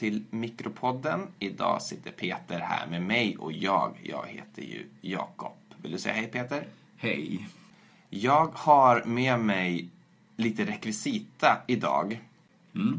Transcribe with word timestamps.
Till 0.00 0.24
Mikropodden. 0.30 1.26
Idag 1.38 1.82
sitter 1.82 2.10
Peter 2.10 2.60
här 2.60 2.86
med 2.86 3.02
mig 3.02 3.36
och 3.36 3.52
jag. 3.52 4.00
Jag 4.02 4.26
heter 4.26 4.62
ju 4.62 4.86
Jakob. 5.00 5.56
Vill 5.82 5.92
du 5.92 5.98
säga 5.98 6.14
hej 6.14 6.26
Peter? 6.26 6.66
Hej. 6.96 7.48
Jag 8.10 8.50
har 8.54 9.04
med 9.04 9.40
mig 9.40 9.88
lite 10.36 10.64
rekvisita 10.64 11.62
idag. 11.66 12.20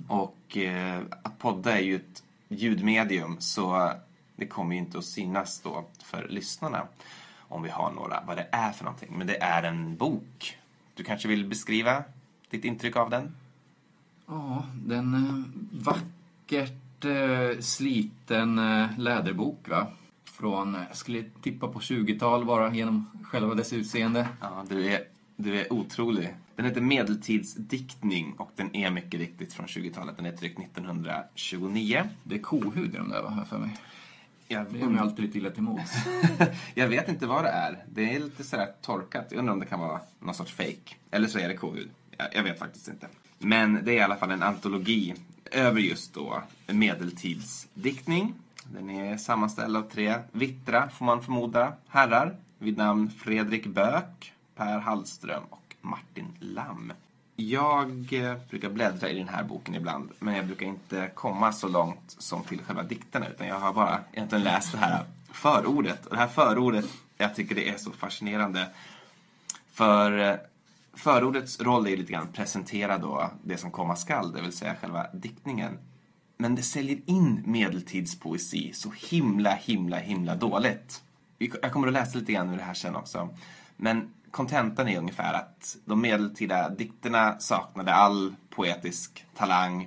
Och 0.07 0.57
eh, 0.57 1.01
att 1.23 1.39
podda 1.39 1.77
är 1.77 1.81
ju 1.81 1.95
ett 1.95 2.23
ljudmedium 2.47 3.35
så 3.39 3.91
det 4.35 4.47
kommer 4.47 4.75
ju 4.75 4.81
inte 4.81 4.97
att 4.97 5.05
synas 5.05 5.61
då 5.61 5.85
för 6.03 6.27
lyssnarna 6.27 6.87
om 7.37 7.63
vi 7.63 7.69
har 7.69 7.91
några, 7.91 8.23
vad 8.27 8.37
det 8.37 8.47
är 8.51 8.71
för 8.71 8.83
någonting. 8.83 9.17
Men 9.17 9.27
det 9.27 9.37
är 9.41 9.63
en 9.63 9.95
bok. 9.95 10.57
Du 10.93 11.03
kanske 11.03 11.27
vill 11.27 11.47
beskriva 11.47 12.03
ditt 12.49 12.65
intryck 12.65 12.95
av 12.95 13.09
den? 13.09 13.35
Ja, 14.27 14.65
den 14.73 15.13
eh, 15.13 15.83
vackert 15.85 16.80
eh, 17.05 17.59
sliten 17.59 18.59
eh, 18.59 18.99
läderbok 18.99 19.69
va? 19.69 19.87
Från, 20.23 20.77
jag 20.87 20.97
skulle 20.97 21.23
tippa 21.41 21.67
på 21.67 21.79
20-tal 21.79 22.45
bara 22.45 22.73
genom 22.73 23.09
själva 23.23 23.55
dess 23.55 23.73
utseende. 23.73 24.27
Ja, 24.41 24.65
du 24.69 24.85
är, 24.85 25.03
du 25.35 25.59
är 25.59 25.73
otrolig. 25.73 26.35
Den 26.55 26.65
heter 26.65 26.81
Medeltidsdiktning 26.81 28.33
och 28.37 28.51
den 28.55 28.75
är 28.75 28.91
mycket 28.91 29.19
riktigt 29.19 29.53
från 29.53 29.65
20-talet. 29.65 30.17
Den 30.17 30.25
är 30.25 30.31
tryckt 30.31 30.59
1929. 30.59 32.03
Det 32.23 32.35
är 32.35 32.39
kohud 32.39 32.95
i 32.95 32.97
de 32.97 33.09
där 33.09 33.21
va, 33.21 33.33
jag 33.37 33.47
för 33.47 33.57
mig. 33.57 33.69
Jag, 34.47 34.65
Det 34.73 34.81
är 34.81 34.85
mig 34.85 35.01
alltid 35.01 35.25
lite 35.25 35.37
illa 35.37 35.49
till 35.49 35.63
mods. 35.63 35.91
jag 36.73 36.87
vet 36.87 37.09
inte 37.09 37.27
vad 37.27 37.43
det 37.43 37.49
är. 37.49 37.83
Det 37.89 38.15
är 38.15 38.19
lite 38.19 38.43
sådär 38.43 38.67
torkat. 38.81 39.27
Jag 39.29 39.39
undrar 39.39 39.53
om 39.53 39.59
det 39.59 39.65
kan 39.65 39.79
vara 39.79 39.99
någon 40.19 40.35
sorts 40.35 40.53
fake. 40.53 40.95
Eller 41.11 41.27
så 41.27 41.39
är 41.39 41.47
det 41.47 41.55
kohud. 41.55 41.89
Jag, 42.17 42.27
jag 42.33 42.43
vet 42.43 42.59
faktiskt 42.59 42.87
inte. 42.87 43.07
Men 43.37 43.79
det 43.83 43.91
är 43.91 43.95
i 43.95 44.01
alla 44.01 44.15
fall 44.15 44.31
en 44.31 44.43
antologi 44.43 45.15
över 45.51 45.79
just 45.79 46.13
då 46.13 46.43
medeltidsdiktning. 46.67 48.33
Den 48.63 48.89
är 48.89 49.17
sammanställd 49.17 49.77
av 49.77 49.89
tre 49.89 50.15
vittra, 50.31 50.89
får 50.89 51.05
man 51.05 51.23
förmoda, 51.23 51.73
herrar 51.87 52.35
vid 52.57 52.77
namn 52.77 53.11
Fredrik 53.19 53.67
Böök, 53.67 54.33
Per 54.55 54.79
Hallström 54.79 55.43
och 55.49 55.75
Martin 55.81 56.27
Lamm. 56.39 56.93
Jag 57.35 58.13
eh, 58.13 58.37
brukar 58.49 58.69
bläddra 58.69 59.09
i 59.09 59.17
den 59.17 59.29
här 59.29 59.43
boken 59.43 59.75
ibland, 59.75 60.09
men 60.19 60.35
jag 60.35 60.45
brukar 60.45 60.65
inte 60.65 61.11
komma 61.13 61.53
så 61.53 61.67
långt 61.67 62.15
som 62.17 62.43
till 62.43 62.61
själva 62.61 62.83
dikterna, 62.83 63.27
utan 63.27 63.47
jag 63.47 63.59
har 63.59 63.73
bara 63.73 63.99
egentligen 64.11 64.43
läst 64.43 64.71
det 64.71 64.77
här 64.77 65.03
förordet. 65.31 66.05
Och 66.05 66.11
det 66.11 66.21
här 66.21 66.27
förordet, 66.27 66.85
jag 67.17 67.35
tycker 67.35 67.55
det 67.55 67.69
är 67.69 67.77
så 67.77 67.91
fascinerande. 67.91 68.67
För 69.73 70.19
eh, 70.19 70.35
förordets 70.93 71.59
roll 71.59 71.85
är 71.85 71.89
ju 71.89 71.97
lite 71.97 72.11
grann 72.11 72.23
att 72.23 72.33
presentera 72.33 72.97
då 72.97 73.31
det 73.43 73.57
som 73.57 73.71
komma 73.71 73.95
skall, 73.95 74.31
det 74.31 74.41
vill 74.41 74.51
säga 74.51 74.75
själva 74.75 75.07
diktningen. 75.13 75.77
Men 76.37 76.55
det 76.55 76.63
säljer 76.63 76.99
in 77.05 77.43
medeltidspoesi 77.45 78.73
så 78.73 78.91
himla, 79.09 79.53
himla, 79.53 79.97
himla 79.97 80.35
dåligt. 80.35 81.01
Jag 81.37 81.71
kommer 81.71 81.87
att 81.87 81.93
läsa 81.93 82.19
lite 82.19 82.31
grann 82.31 82.49
ur 82.49 82.57
det 82.57 82.63
här 82.63 82.73
sen 82.73 82.95
också. 82.95 83.29
Men 83.77 84.13
kontentan 84.31 84.87
är 84.87 84.97
ungefär 84.97 85.33
att 85.33 85.77
de 85.85 86.01
medeltida 86.01 86.69
dikterna 86.69 87.37
saknade 87.39 87.93
all 87.93 88.35
poetisk 88.49 89.25
talang. 89.35 89.83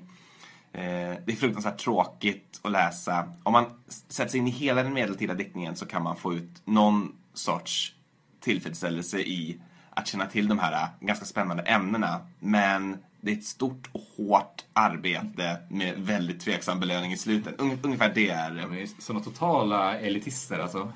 Eh, 0.72 1.14
det 1.24 1.32
är 1.32 1.36
fruktansvärt 1.36 1.78
tråkigt 1.78 2.60
att 2.62 2.72
läsa. 2.72 3.32
Om 3.42 3.52
man 3.52 3.64
sätter 3.86 4.30
sig 4.30 4.40
in 4.40 4.48
i 4.48 4.50
hela 4.50 4.82
den 4.82 4.94
medeltida 4.94 5.34
diktningen 5.34 5.76
så 5.76 5.86
kan 5.86 6.02
man 6.02 6.16
få 6.16 6.34
ut 6.34 6.62
någon 6.64 7.12
sorts 7.34 7.94
tillfredsställelse 8.40 9.18
i 9.18 9.60
att 9.94 10.06
känna 10.06 10.26
till 10.26 10.48
de 10.48 10.58
här 10.58 10.72
äh, 10.72 10.88
ganska 11.00 11.24
spännande 11.24 11.62
ämnena. 11.62 12.20
Men 12.38 12.98
det 13.20 13.32
är 13.32 13.36
ett 13.36 13.44
stort 13.44 13.88
och 13.92 14.00
hårt 14.16 14.64
arbete 14.72 15.56
med 15.70 15.94
väldigt 15.98 16.40
tveksam 16.40 16.80
belöning 16.80 17.12
i 17.12 17.16
slutet. 17.16 17.56
Ung- 17.58 17.78
Ungefär 17.82 18.12
det 18.14 18.28
är... 18.30 18.50
De 18.50 18.78
är 18.82 19.02
såna 19.02 19.20
totala 19.20 19.98
elitister 19.98 20.58
alltså. 20.58 20.92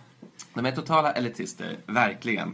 De 0.54 0.66
är 0.66 0.72
totala 0.72 1.12
elitister, 1.12 1.76
verkligen. 1.86 2.48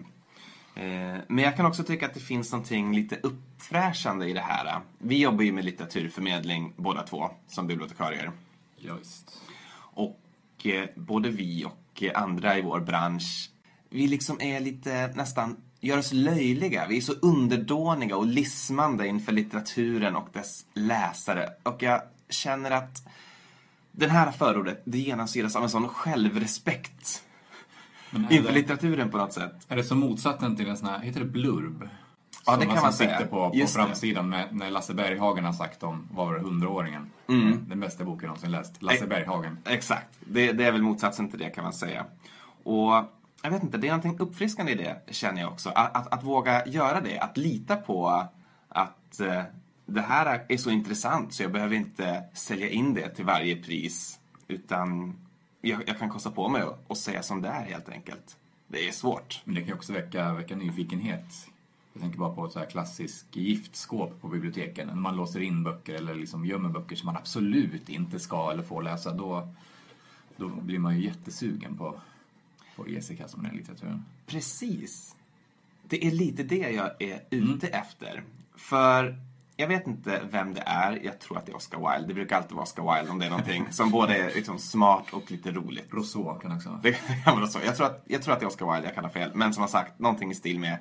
Eh, 0.74 1.16
Men 1.28 1.38
jag 1.38 1.56
kan 1.56 1.66
också 1.66 1.84
tycka 1.84 2.06
att 2.06 2.14
det 2.14 2.20
finns 2.20 2.52
någonting 2.52 2.94
lite 2.94 3.16
uppfräschande 3.22 4.28
i 4.28 4.32
det 4.32 4.40
här. 4.40 4.80
Vi 4.98 5.18
jobbar 5.18 5.42
ju 5.44 5.52
med 5.52 5.64
litteraturförmedling 5.64 6.72
båda 6.76 7.02
två, 7.02 7.30
som 7.48 7.66
bibliotekarier. 7.66 8.30
Ja, 8.76 8.94
visst. 8.94 9.40
Och 9.76 10.20
eh, 10.66 10.88
både 10.96 11.28
vi 11.30 11.64
och 11.64 12.02
eh, 12.02 12.22
andra 12.22 12.58
i 12.58 12.62
vår 12.62 12.80
bransch, 12.80 13.50
vi 13.90 14.06
liksom 14.08 14.40
är 14.40 14.60
lite 14.60 15.06
nästan, 15.14 15.56
gör 15.84 15.98
oss 15.98 16.12
löjliga. 16.12 16.86
Vi 16.88 16.96
är 16.96 17.00
så 17.00 17.12
underdåniga 17.12 18.16
och 18.16 18.26
lismande 18.26 19.06
inför 19.06 19.32
litteraturen 19.32 20.16
och 20.16 20.28
dess 20.32 20.66
läsare. 20.74 21.48
Och 21.62 21.82
jag 21.82 22.02
känner 22.28 22.70
att 22.70 23.08
den 23.92 24.10
här 24.10 24.30
förordet, 24.30 24.82
det 24.84 24.98
genomsyras 24.98 25.56
av 25.56 25.62
en 25.62 25.70
sån 25.70 25.88
självrespekt 25.88 27.24
inför 28.30 28.48
det, 28.48 28.54
litteraturen 28.54 29.10
på 29.10 29.16
något 29.16 29.32
sätt. 29.32 29.66
är 29.68 29.76
det 29.76 29.84
som 29.84 29.98
motsatsen 29.98 30.56
till 30.56 30.68
en 30.68 30.76
sån 30.76 30.88
här, 30.88 30.98
heter 30.98 31.20
det 31.20 31.26
blurb? 31.26 31.88
Ja, 32.46 32.56
det 32.56 32.66
kan 32.66 32.82
man 32.82 32.92
säga. 32.92 33.10
sitter 33.10 33.30
på, 33.30 33.50
på 33.50 33.56
Just 33.56 33.74
framsidan 33.74 34.28
med, 34.28 34.48
när 34.56 34.70
Lasse 34.70 34.94
Berghagen 34.94 35.44
har 35.44 35.52
sagt 35.52 35.82
om, 35.82 36.08
vad 36.10 36.26
var 36.26 36.34
det, 36.34 36.40
hundraåringen? 36.40 37.10
Mm. 37.28 37.68
Den 37.68 37.80
bästa 37.80 38.04
boken 38.04 38.20
jag 38.22 38.28
någonsin 38.28 38.50
läst. 38.50 38.82
Lasse 38.82 39.00
Nej. 39.00 39.08
Berghagen. 39.08 39.58
Exakt. 39.64 40.08
Det, 40.20 40.52
det 40.52 40.64
är 40.64 40.72
väl 40.72 40.82
motsatsen 40.82 41.30
till 41.30 41.38
det 41.38 41.50
kan 41.50 41.64
man 41.64 41.72
säga. 41.72 42.06
Och 42.64 42.92
jag 43.44 43.50
vet 43.50 43.62
inte, 43.62 43.78
det 43.78 43.86
är 43.88 43.96
någonting 43.96 44.18
uppfriskande 44.18 44.72
i 44.72 44.74
det 44.74 45.00
känner 45.14 45.40
jag 45.40 45.52
också. 45.52 45.68
Att, 45.68 45.96
att, 45.96 46.12
att 46.12 46.24
våga 46.24 46.66
göra 46.66 47.00
det, 47.00 47.18
att 47.18 47.36
lita 47.36 47.76
på 47.76 48.28
att 48.68 49.20
eh, 49.20 49.42
det 49.86 50.00
här 50.00 50.44
är 50.48 50.56
så 50.56 50.70
intressant 50.70 51.34
så 51.34 51.42
jag 51.42 51.52
behöver 51.52 51.76
inte 51.76 52.24
sälja 52.34 52.68
in 52.68 52.94
det 52.94 53.08
till 53.08 53.24
varje 53.24 53.56
pris. 53.56 54.20
Utan 54.48 55.14
jag, 55.60 55.82
jag 55.88 55.98
kan 55.98 56.10
kosta 56.10 56.30
på 56.30 56.48
mig 56.48 56.62
att- 56.88 56.98
säga 56.98 57.22
som 57.22 57.42
det 57.42 57.48
är 57.48 57.62
helt 57.64 57.88
enkelt. 57.88 58.36
Det 58.68 58.88
är 58.88 58.92
svårt. 58.92 59.42
Men 59.44 59.54
det 59.54 59.60
kan 59.60 59.68
ju 59.68 59.74
också 59.74 59.92
väcka, 59.92 60.34
väcka 60.34 60.56
nyfikenhet. 60.56 61.48
Jag 61.92 62.02
tänker 62.02 62.18
bara 62.18 62.34
på 62.34 62.46
ett 62.46 62.52
så 62.52 62.58
här 62.58 62.66
klassiskt 62.66 63.36
giftskåp 63.36 64.20
på 64.20 64.28
biblioteken. 64.28 64.86
När 64.88 64.94
man 64.94 65.16
låser 65.16 65.40
in 65.40 65.62
böcker 65.64 65.94
eller 65.94 66.14
liksom 66.14 66.46
gömmer 66.46 66.68
böcker 66.68 66.96
som 66.96 67.06
man 67.06 67.16
absolut 67.16 67.88
inte 67.88 68.18
ska 68.18 68.50
eller 68.50 68.62
får 68.62 68.82
läsa. 68.82 69.12
Då, 69.12 69.48
då 70.36 70.48
blir 70.48 70.78
man 70.78 70.96
ju 70.96 71.04
jättesugen 71.04 71.76
på, 71.76 72.00
på 72.76 72.88
ge 72.88 73.02
sig 73.02 73.14
i 73.14 73.18
kast 73.18 73.36
med 73.36 73.50
den 73.50 73.56
litteraturen. 73.56 74.04
Precis. 74.26 75.16
Det 75.88 76.06
är 76.06 76.10
lite 76.10 76.42
det 76.42 76.70
jag 76.70 76.90
är 77.02 77.20
ute 77.30 77.68
efter. 77.68 78.24
För 78.56 79.18
jag 79.56 79.68
vet 79.68 79.86
inte 79.86 80.20
vem 80.30 80.54
det 80.54 80.62
är. 80.66 81.00
Jag 81.04 81.18
tror 81.20 81.38
att 81.38 81.46
det 81.46 81.52
är 81.52 81.56
Oscar 81.56 81.78
Wilde. 81.78 82.08
Det 82.08 82.14
brukar 82.14 82.36
alltid 82.36 82.52
vara 82.52 82.62
Oscar 82.62 82.94
Wilde 82.96 83.12
om 83.12 83.18
det 83.18 83.26
är 83.26 83.30
någonting 83.30 83.66
som 83.70 83.90
både 83.90 84.16
är 84.16 84.34
liksom 84.34 84.58
smart 84.58 85.12
och 85.12 85.30
lite 85.30 85.52
roligt. 85.52 85.94
Rousseau 85.94 86.38
kan 86.38 86.52
också 86.52 86.68
vara. 86.68 86.80
Det 86.82 86.92
kan 87.24 87.40
vara. 87.40 87.64
Jag 87.64 87.76
tror, 87.76 87.86
att, 87.86 88.04
jag 88.06 88.22
tror 88.22 88.34
att 88.34 88.40
det 88.40 88.44
är 88.44 88.48
Oscar 88.48 88.72
Wilde, 88.72 88.88
jag 88.88 88.94
kan 88.94 89.04
ha 89.04 89.10
fel. 89.10 89.30
Men 89.34 89.54
som 89.54 89.60
har 89.60 89.68
sagt, 89.68 89.98
någonting 89.98 90.30
i 90.30 90.34
stil 90.34 90.58
med 90.58 90.78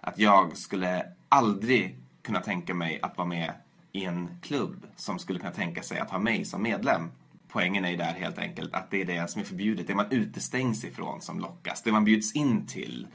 att 0.00 0.18
jag 0.18 0.56
skulle 0.56 1.06
aldrig 1.28 1.98
kunna 2.22 2.40
tänka 2.40 2.74
mig 2.74 3.00
att 3.02 3.16
vara 3.16 3.28
med 3.28 3.52
i 3.92 4.04
en 4.04 4.28
klubb 4.42 4.86
som 4.96 5.18
skulle 5.18 5.38
kunna 5.38 5.52
tänka 5.52 5.82
sig 5.82 5.98
att 5.98 6.10
ha 6.10 6.18
mig 6.18 6.44
som 6.44 6.62
medlem. 6.62 7.10
Poängen 7.52 7.84
är 7.84 7.90
ju 7.90 7.96
där 7.96 8.12
helt 8.12 8.38
enkelt 8.38 8.74
att 8.74 8.90
det 8.90 9.00
är 9.00 9.04
det 9.04 9.30
som 9.30 9.40
är 9.40 9.44
förbjudet. 9.46 9.86
Det 9.86 9.94
man 9.94 10.06
utestängs 10.10 10.84
ifrån 10.84 11.20
som 11.20 11.40
lockas. 11.40 11.82
Det 11.82 11.92
man 11.92 12.04
bjuds 12.04 12.32
in 12.34 12.66
till, 12.66 13.06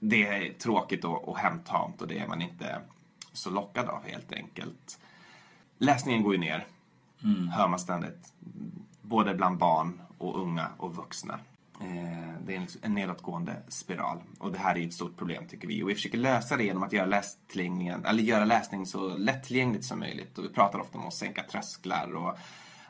det 0.00 0.26
är 0.26 0.52
tråkigt 0.52 1.04
och, 1.04 1.28
och 1.28 1.38
hemtamt 1.38 2.02
och 2.02 2.08
det 2.08 2.18
är 2.18 2.26
man 2.28 2.42
inte 2.42 2.80
så 3.32 3.50
lockad 3.50 3.88
av 3.88 4.04
helt 4.06 4.32
enkelt. 4.32 4.98
Läsningen 5.78 6.22
går 6.22 6.32
ju 6.34 6.40
ner, 6.40 6.66
hör 7.52 7.68
man 7.68 7.78
ständigt. 7.78 8.32
Både 9.02 9.34
bland 9.34 9.58
barn 9.58 10.00
och 10.18 10.40
unga 10.40 10.68
och 10.76 10.96
vuxna. 10.96 11.38
Eh, 11.80 12.34
Det 12.46 12.54
är 12.54 12.60
en- 12.60 12.66
en 12.82 12.94
nedåtgående 12.94 13.56
spiral. 13.68 14.18
Och 14.38 14.52
det 14.52 14.58
här 14.58 14.78
är 14.78 14.86
ett 14.86 14.94
stort 14.94 15.16
problem 15.16 15.46
tycker 15.48 15.68
vi. 15.68 15.82
Och 15.82 15.90
vi 15.90 15.94
försöker 15.94 16.18
lösa 16.18 16.56
det 16.56 16.64
genom 16.64 16.82
att 16.82 16.92
göra, 16.92 17.06
lästillgängligen, 17.06 18.04
eller 18.04 18.22
göra 18.22 18.44
läsning 18.44 18.86
så 18.86 19.16
lättillgängligt 19.16 19.84
som 19.84 19.98
möjligt. 19.98 20.38
Och 20.38 20.44
vi 20.44 20.48
pratar 20.48 20.78
ofta 20.78 20.98
om 20.98 21.06
att 21.06 21.14
sänka 21.14 21.42
trösklar 21.42 22.14
och 22.16 22.38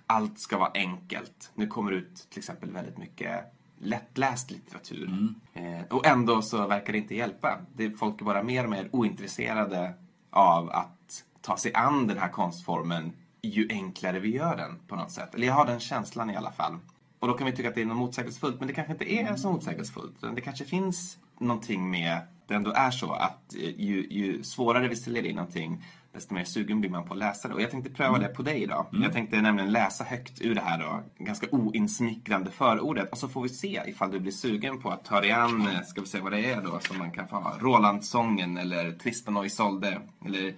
allt 0.07 0.39
ska 0.41 0.59
vara 0.59 0.71
enkelt. 0.75 1.51
Nu 1.55 1.67
kommer 1.67 1.91
det 1.91 1.97
ut 1.97 2.27
till 2.31 2.39
exempel 2.39 2.71
väldigt 2.71 2.99
mycket 2.99 3.45
lättläst 3.79 4.51
litteratur. 4.51 5.35
Eh, 5.55 5.81
Och 5.91 6.07
ändå 6.07 6.43
så 6.43 6.67
verkar 6.67 6.93
det 6.93 6.99
inte 6.99 7.15
hjälpa. 7.15 7.59
Det, 7.75 7.91
folk 7.91 8.21
är 8.21 8.25
bara 8.25 8.43
mer 8.43 8.65
och 8.65 8.71
mer 8.71 8.89
ointresserade 8.93 9.95
av 10.31 10.71
att 10.71 11.25
ta 11.41 11.57
sig 11.57 11.75
an 11.75 12.07
den 12.07 12.19
här 12.19 12.29
konstformen 12.29 13.13
ju 13.43 13.69
enklare 13.71 14.19
vi 14.21 14.35
gör 14.37 14.57
den 14.57 14.79
på 14.89 14.97
något 14.97 15.13
sätt. 15.13 15.35
Eller 15.35 15.47
jag 15.47 15.55
har 15.55 15.67
den 15.67 15.81
känslan 15.81 16.31
i 16.31 16.37
alla 16.37 16.53
fall. 16.53 16.79
Och 17.19 17.29
då 17.29 17.35
kan 17.35 17.47
vi 17.47 17.53
tycka 17.53 17.69
att 17.69 17.75
det 17.75 17.83
är 17.83 17.87
något 17.87 17.97
motsägelsefullt, 17.97 18.59
men 18.59 18.69
det 18.69 18.75
kanske 18.75 18.93
inte 18.93 19.13
är 19.13 19.37
så 19.37 19.53
motsägelsefullt. 19.53 20.15
Det 20.35 20.41
kanske 20.41 20.65
finns 20.65 21.19
någonting 21.41 21.91
med 21.91 22.21
det 22.47 22.55
ändå 22.55 22.73
är 22.73 22.91
så 22.91 23.13
att 23.13 23.55
eh, 23.55 23.81
ju, 23.81 24.07
ju 24.11 24.43
svårare 24.43 24.89
vi 24.89 24.97
säljer 24.97 25.27
in 25.27 25.37
någonting, 25.37 25.85
desto 26.13 26.35
mer 26.35 26.45
sugen 26.45 26.81
blir 26.81 26.91
man 26.91 27.05
på 27.05 27.13
att 27.13 27.19
läsa 27.19 27.49
det. 27.49 27.55
Och 27.55 27.63
jag 27.63 27.71
tänkte 27.71 27.91
pröva 27.91 28.19
det 28.19 28.29
på 28.29 28.43
dig 28.43 28.63
idag. 28.63 28.87
Jag 28.93 29.13
tänkte 29.13 29.41
nämligen 29.41 29.73
läsa 29.73 30.05
högt 30.05 30.43
ur 30.43 30.55
det 30.55 30.61
här 30.61 30.79
då, 30.79 31.03
ganska 31.25 31.47
oinsmickrande 31.51 32.51
förordet. 32.51 33.13
Och 33.13 33.19
så 33.19 33.29
får 33.29 33.43
vi 33.43 33.49
se 33.49 33.83
ifall 33.87 34.11
du 34.11 34.21
blir 34.21 34.33
sugen 34.33 34.81
på 34.81 34.91
att 34.91 35.05
ta 35.05 35.21
dig 35.21 35.33
an, 35.33 35.69
eh, 35.69 35.83
ska 35.83 36.01
vi 36.01 36.07
se 36.07 36.21
vad 36.21 36.33
det 36.33 36.51
är 36.51 36.63
då 36.63 36.79
som 36.81 36.99
man 36.99 37.11
kan 37.11 37.29
få 37.29 37.37
ha. 37.37 37.59
Rolandsången 37.59 38.57
eller 38.57 38.93
Tristan 38.93 39.37
och 39.37 39.47
Isolde 39.47 40.01
eller 40.25 40.55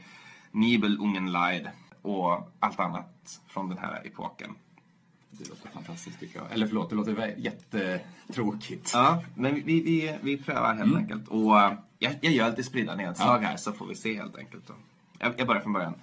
Nibel 0.51 0.99
Ungen 1.01 1.33
Leid. 1.33 1.69
och 2.03 2.53
allt 2.61 2.81
annat 2.81 3.41
från 3.49 3.69
den 3.69 3.79
här 3.79 4.07
epoken. 4.07 4.55
Det 5.39 5.49
låter 5.49 5.69
fantastiskt 5.69 6.21
tycker 6.21 6.39
jag. 6.39 6.53
Eller 6.53 6.67
förlåt, 6.67 6.91
det 6.91 6.97
låter 6.97 7.35
jättetråkigt. 7.39 8.91
Ja, 8.95 9.23
men 9.35 9.55
vi, 9.55 9.63
vi, 9.63 10.19
vi 10.23 10.37
prövar 10.37 10.75
helt 10.75 10.97
enkelt. 10.97 11.29
Och 11.29 11.61
eh, 11.61 11.73
jag, 11.99 12.15
jag 12.21 12.33
gör 12.33 12.51
lite 12.51 12.63
spridda 12.63 12.95
nedslag 12.95 13.39
här 13.39 13.57
så 13.57 13.73
får 13.73 13.87
vi 13.87 13.95
se 13.95 14.15
helt 14.15 14.37
enkelt. 14.37 14.67
Då. 14.67 14.75
Jag, 15.19 15.35
jag 15.39 15.47
börjar 15.47 15.63
från 15.63 15.73
början. 15.73 15.95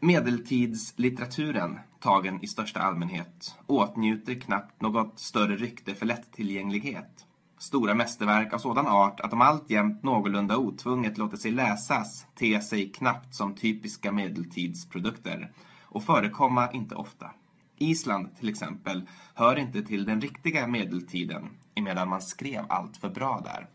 Medeltidslitteraturen, 0.00 1.78
tagen 2.00 2.44
i 2.44 2.46
största 2.46 2.80
allmänhet, 2.80 3.54
åtnjuter 3.66 4.34
knappt 4.34 4.80
något 4.80 5.18
större 5.18 5.56
rykte 5.56 5.94
för 5.94 6.06
lättillgänglighet. 6.06 7.26
Stora 7.58 7.94
mästerverk 7.94 8.52
av 8.52 8.58
sådan 8.58 8.86
art 8.86 9.20
att 9.20 9.30
de 9.30 9.40
alltjämt 9.40 10.02
någorlunda 10.02 10.56
otvunget 10.56 11.18
låter 11.18 11.36
sig 11.36 11.50
läsas 11.50 12.26
ter 12.34 12.60
sig 12.60 12.92
knappt 12.92 13.34
som 13.34 13.54
typiska 13.54 14.12
medeltidsprodukter 14.12 15.52
och 15.82 16.04
förekomma 16.04 16.70
inte 16.72 16.94
ofta. 16.94 17.30
Island 17.78 18.36
till 18.38 18.48
exempel 18.48 19.02
hör 19.34 19.56
inte 19.58 19.82
till 19.82 20.04
den 20.04 20.20
riktiga 20.20 20.66
medeltiden 20.66 21.48
emedan 21.74 22.08
man 22.08 22.22
skrev 22.22 22.64
allt 22.68 22.96
för 22.96 23.08
bra 23.08 23.40
där. 23.44 23.66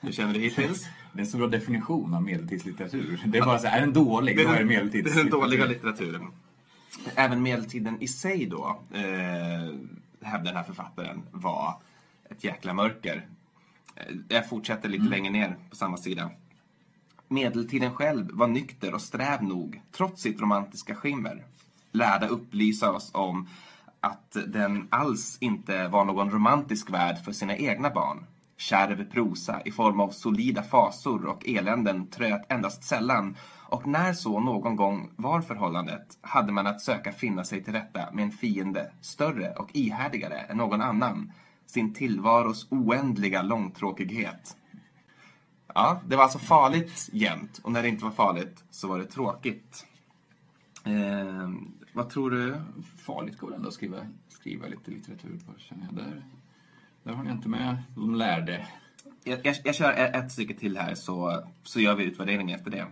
Hur 0.00 0.12
känner 0.12 0.34
du 0.34 0.40
hittills? 0.40 0.86
Det 1.12 1.18
är 1.18 1.20
en 1.20 1.26
så 1.26 1.38
bra 1.38 1.46
definition 1.46 2.14
av 2.14 2.22
medeltidslitteratur. 2.22 3.22
Det 3.26 3.38
är 3.38 3.44
bara 3.44 3.58
så 3.58 3.66
här, 3.66 3.76
är 3.76 3.80
den 3.80 3.92
dålig, 3.92 4.36
då 4.36 4.42
är 4.42 4.64
det 4.64 4.90
det 5.02 5.10
är 5.10 5.14
den 5.14 5.30
dåliga 5.30 5.66
litteraturen. 5.66 6.26
Även 7.14 7.42
medeltiden 7.42 8.02
i 8.02 8.08
sig 8.08 8.46
då, 8.46 8.80
eh, 8.94 9.02
hävdar 10.22 10.44
den 10.44 10.56
här 10.56 10.62
författaren, 10.62 11.22
var 11.30 11.80
ett 12.30 12.44
jäkla 12.44 12.74
mörker. 12.74 13.26
Eh, 13.96 14.02
Jag 14.28 14.48
fortsätter 14.48 14.88
lite 14.88 15.04
längre 15.04 15.32
ner 15.32 15.56
på 15.70 15.76
samma 15.76 15.96
sida. 15.96 16.30
Medeltiden 17.28 17.94
själv 17.94 18.30
var 18.32 18.46
nykter 18.46 18.94
och 18.94 19.02
sträv 19.02 19.42
nog, 19.42 19.82
trots 19.92 20.22
sitt 20.22 20.40
romantiska 20.40 20.94
skimmer. 20.94 21.44
Lärda 21.92 22.26
upplysa 22.26 22.92
oss 22.92 23.10
om 23.14 23.48
att 24.00 24.36
den 24.46 24.88
alls 24.90 25.38
inte 25.40 25.88
var 25.88 26.04
någon 26.04 26.30
romantisk 26.30 26.90
värld 26.90 27.24
för 27.24 27.32
sina 27.32 27.56
egna 27.56 27.90
barn. 27.90 28.26
Kärv 28.56 29.10
prosa 29.10 29.60
i 29.64 29.72
form 29.72 30.00
av 30.00 30.10
solida 30.10 30.62
fasor 30.62 31.26
och 31.26 31.48
eländen 31.48 32.06
tröt 32.06 32.52
endast 32.52 32.84
sällan 32.84 33.36
och 33.70 33.86
när 33.86 34.12
så 34.12 34.40
någon 34.40 34.76
gång 34.76 35.10
var 35.16 35.40
förhållandet 35.40 36.18
hade 36.20 36.52
man 36.52 36.66
att 36.66 36.80
söka 36.80 37.12
finna 37.12 37.44
sig 37.44 37.64
till 37.64 37.72
rätta 37.72 38.12
med 38.12 38.24
en 38.24 38.30
fiende 38.30 38.92
större 39.00 39.52
och 39.52 39.68
ihärdigare 39.72 40.38
än 40.38 40.56
någon 40.56 40.80
annan, 40.80 41.32
sin 41.66 41.94
tillvaros 41.94 42.66
oändliga 42.70 43.42
långtråkighet. 43.42 44.56
Ja, 45.74 46.00
det 46.06 46.16
var 46.16 46.22
alltså 46.22 46.38
farligt 46.38 47.08
jämt 47.12 47.60
och 47.62 47.72
när 47.72 47.82
det 47.82 47.88
inte 47.88 48.04
var 48.04 48.10
farligt 48.10 48.64
så 48.70 48.88
var 48.88 48.98
det 48.98 49.04
tråkigt. 49.04 49.86
Eh, 50.84 51.50
vad 51.92 52.10
tror 52.10 52.30
du? 52.30 52.60
Farligt 52.96 53.38
går 53.38 53.50
det 53.50 53.56
ändå 53.56 53.68
att 53.68 53.74
skriva, 53.74 53.96
skriva 54.28 54.66
lite 54.66 54.90
litteratur 54.90 55.40
på, 55.46 55.52
känner 55.58 55.84
jag. 55.84 55.94
Där, 55.94 56.22
där 57.02 57.12
har 57.12 57.24
ni 57.24 57.30
inte 57.30 57.48
med 57.48 57.82
de 57.94 58.14
lärde. 58.14 58.66
Jag, 59.24 59.46
jag, 59.46 59.56
jag 59.64 59.74
kör 59.74 59.92
ett, 59.92 60.16
ett 60.16 60.32
stycke 60.32 60.54
till 60.54 60.76
här 60.76 60.94
så, 60.94 61.44
så 61.62 61.80
gör 61.80 61.94
vi 61.94 62.04
utvärdering 62.04 62.50
efter 62.50 62.70
det. 62.70 62.86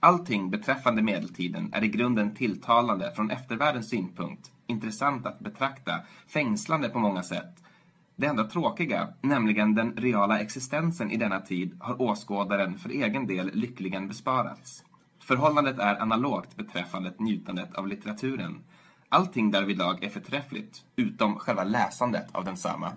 Allting 0.00 0.50
beträffande 0.50 1.02
medeltiden 1.02 1.70
är 1.72 1.84
i 1.84 1.88
grunden 1.88 2.34
tilltalande 2.34 3.12
från 3.16 3.30
eftervärldens 3.30 3.88
synpunkt, 3.88 4.50
intressant 4.66 5.26
att 5.26 5.40
betrakta, 5.40 6.00
fängslande 6.26 6.88
på 6.88 6.98
många 6.98 7.22
sätt. 7.22 7.64
Det 8.16 8.26
enda 8.26 8.44
tråkiga, 8.44 9.08
nämligen 9.20 9.74
den 9.74 9.96
reala 9.96 10.38
existensen 10.38 11.10
i 11.10 11.16
denna 11.16 11.40
tid, 11.40 11.76
har 11.80 12.02
åskådaren 12.02 12.78
för 12.78 12.88
egen 12.88 13.26
del 13.26 13.50
lyckligen 13.54 14.08
besparats. 14.08 14.84
Förhållandet 15.24 15.78
är 15.78 15.96
analogt 15.96 16.56
beträffande 16.56 17.12
njutandet 17.18 17.74
av 17.74 17.88
litteraturen. 17.88 18.58
Allting 19.08 19.50
därvidlag 19.50 20.04
är 20.04 20.08
förträffligt, 20.08 20.84
utom 20.96 21.38
själva 21.38 21.64
läsandet 21.64 22.26
av 22.32 22.44
densamma. 22.44 22.92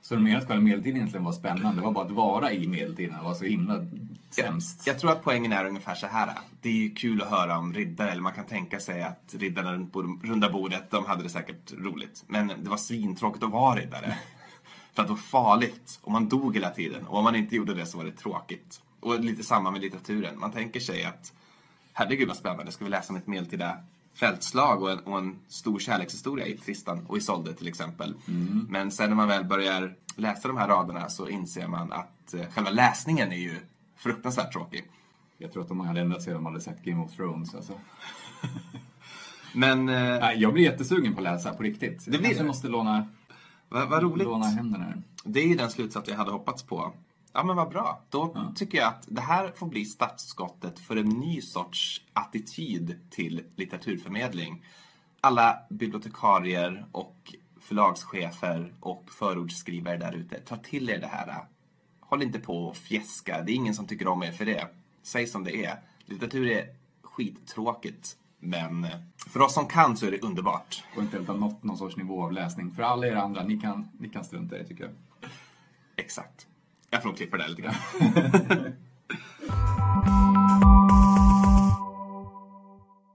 Så 0.00 0.14
du 0.14 0.20
menar 0.20 0.38
att 0.38 0.48
själva 0.48 0.64
medeltiden 0.64 0.96
egentligen 0.96 1.24
var 1.24 1.32
spännande? 1.32 1.80
Det 1.80 1.84
var 1.84 1.92
bara 1.92 2.04
att 2.04 2.10
vara 2.10 2.52
i 2.52 2.68
medeltiden 2.68 3.24
var 3.24 3.34
så 3.34 3.44
himla 3.44 3.86
sämst? 4.30 4.86
Jag 4.86 4.98
tror 4.98 5.10
att 5.10 5.22
poängen 5.22 5.52
är 5.52 5.64
ungefär 5.64 5.94
så 5.94 6.06
här. 6.06 6.30
Det 6.60 6.68
är 6.68 6.72
ju 6.72 6.90
kul 6.90 7.22
att 7.22 7.30
höra 7.30 7.58
om 7.58 7.74
riddare, 7.74 8.10
eller 8.10 8.22
man 8.22 8.32
kan 8.32 8.46
tänka 8.46 8.80
sig 8.80 9.02
att 9.02 9.34
riddarna 9.38 9.72
runt 9.72 9.96
runda 10.22 10.50
bordet, 10.50 10.90
de 10.90 11.06
hade 11.06 11.22
det 11.22 11.28
säkert 11.28 11.72
roligt. 11.72 12.24
Men 12.26 12.48
det 12.48 12.70
var 12.70 12.76
svintråkigt 12.76 13.44
att 13.44 13.50
vara 13.50 13.80
riddare. 13.80 14.18
För 14.92 15.02
att 15.02 15.08
det 15.08 15.12
var 15.12 15.20
farligt, 15.20 15.98
och 16.02 16.12
man 16.12 16.28
dog 16.28 16.54
hela 16.54 16.70
tiden. 16.70 17.06
Och 17.06 17.18
om 17.18 17.24
man 17.24 17.36
inte 17.36 17.56
gjorde 17.56 17.74
det 17.74 17.86
så 17.86 17.98
var 17.98 18.04
det 18.04 18.12
tråkigt. 18.12 18.80
Och 19.00 19.20
lite 19.20 19.44
samma 19.44 19.70
med 19.70 19.80
litteraturen. 19.80 20.38
Man 20.38 20.52
tänker 20.52 20.80
sig 20.80 21.04
att, 21.04 21.32
herregud 21.92 22.28
vad 22.28 22.36
spännande, 22.36 22.72
ska 22.72 22.84
vi 22.84 22.90
läsa 22.90 23.12
om 23.12 23.16
ett 23.16 23.26
medeltida 23.26 23.78
fältslag 24.14 24.82
och 24.82 24.90
en, 24.90 24.98
och 24.98 25.18
en 25.18 25.38
stor 25.48 25.78
kärlekshistoria 25.78 26.46
i 26.46 26.56
Tristan 26.56 27.06
och 27.06 27.16
Isolde 27.16 27.54
till 27.54 27.68
exempel. 27.68 28.14
Men 28.68 28.90
sen 28.90 29.08
när 29.08 29.16
man 29.16 29.28
väl 29.28 29.44
börjar 29.44 29.94
läsa 30.16 30.48
de 30.48 30.56
här 30.56 30.68
raderna 30.68 31.08
så 31.08 31.28
inser 31.28 31.66
man 31.66 31.92
att 31.92 32.34
eh, 32.34 32.46
själva 32.50 32.70
läsningen 32.70 33.32
är 33.32 33.36
ju 33.36 33.56
fruktansvärt 33.96 34.52
tråkig. 34.52 34.84
Jag 35.38 35.52
tror 35.52 35.62
att 35.62 35.68
de 35.68 35.80
hade 35.80 36.00
ändrat 36.00 36.22
sig 36.22 36.34
om 36.34 36.44
de 36.44 36.46
hade 36.46 36.60
sett 36.60 36.84
Game 36.84 37.04
of 37.04 37.16
Thrones. 37.16 37.54
Alltså. 37.54 37.72
Men 39.54 39.88
eh, 39.88 40.32
jag 40.32 40.52
blir 40.52 40.64
jättesugen 40.64 41.14
på 41.14 41.20
att 41.20 41.24
läsa 41.24 41.54
på 41.54 41.62
riktigt. 41.62 42.04
blir 42.04 42.26
jag 42.26 42.36
det? 42.36 42.44
måste 42.44 42.68
låna, 42.68 43.08
vad, 43.68 43.88
vad 43.88 44.02
roligt. 44.02 44.26
låna 44.26 44.46
händerna 44.46 44.84
här. 44.84 45.02
Det 45.24 45.40
är 45.40 45.46
ju 45.46 45.54
den 45.54 45.70
slutsats 45.70 46.08
jag 46.08 46.16
hade 46.16 46.30
hoppats 46.30 46.62
på. 46.62 46.92
Ja 47.32 47.44
men 47.44 47.56
vad 47.56 47.68
bra. 47.68 48.04
Då 48.10 48.52
tycker 48.54 48.78
jag 48.78 48.88
att 48.88 49.04
det 49.08 49.20
här 49.20 49.52
får 49.56 49.66
bli 49.66 49.84
startskottet 49.84 50.78
för 50.78 50.96
en 50.96 51.08
ny 51.08 51.40
sorts 51.40 52.02
attityd 52.12 52.98
till 53.10 53.44
litteraturförmedling. 53.56 54.64
Alla 55.20 55.58
bibliotekarier 55.70 56.86
och 56.92 57.34
förlagschefer 57.60 58.74
och 58.80 59.10
förordsskrivare 59.10 59.96
där 59.96 60.12
ute, 60.12 60.40
ta 60.40 60.56
till 60.56 60.90
er 60.90 60.98
det 60.98 61.06
här. 61.06 61.44
Håll 62.00 62.22
inte 62.22 62.38
på 62.38 62.66
och 62.66 62.76
fjäska. 62.76 63.42
Det 63.42 63.52
är 63.52 63.54
ingen 63.54 63.74
som 63.74 63.86
tycker 63.86 64.08
om 64.08 64.22
er 64.22 64.32
för 64.32 64.44
det. 64.44 64.68
Säg 65.02 65.26
som 65.26 65.44
det 65.44 65.64
är. 65.64 65.78
Litteratur 66.04 66.50
är 66.50 66.74
skittråkigt. 67.02 68.16
Men 68.40 68.86
för 69.16 69.40
oss 69.40 69.54
som 69.54 69.66
kan 69.66 69.96
så 69.96 70.06
är 70.06 70.10
det 70.10 70.22
underbart. 70.22 70.84
Och 70.96 71.02
inte 71.02 71.18
ha 71.18 71.34
nått 71.34 71.62
någon 71.64 71.78
sorts 71.78 71.96
nivå 71.96 72.22
av 72.22 72.32
läsning. 72.32 72.70
För 72.70 72.82
alla 72.82 73.06
er 73.06 73.14
andra, 73.14 73.42
ni 73.42 73.60
kan, 73.60 73.88
ni 73.98 74.08
kan 74.08 74.24
strunta 74.24 74.56
i 74.56 74.58
det 74.58 74.68
tycker 74.68 74.84
jag. 74.84 74.92
Exakt. 75.96 76.46
Jag 76.90 77.02
får 77.02 77.08
nog 77.08 77.16
klippa 77.16 77.36
det 77.36 77.48
lite 77.48 77.62
grann. 77.62 77.74